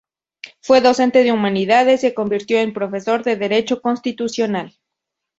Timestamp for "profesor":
2.73-3.23